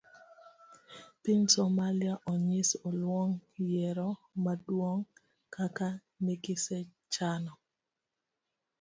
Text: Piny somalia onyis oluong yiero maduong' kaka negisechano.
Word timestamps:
Piny 1.21 1.43
somalia 1.53 2.13
onyis 2.31 2.69
oluong 2.87 3.31
yiero 3.67 4.09
maduong' 4.43 5.05
kaka 5.55 5.89
negisechano. 6.25 7.53